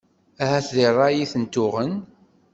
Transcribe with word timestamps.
Ahat 0.43 0.67
deg 0.77 0.87
rray 0.93 1.17
i 1.23 1.25
ten-uɣen. 1.31 1.93